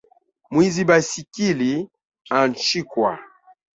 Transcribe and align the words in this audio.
Mwizi 0.51 0.83
baiskili 0.89 1.71
anshikwa 2.39 3.11